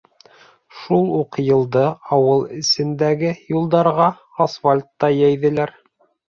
[0.77, 1.83] Шул уҡ йылды
[2.17, 4.07] ауыл эсендәге юлдарға
[4.47, 5.77] асфальт та йәйҙеләр.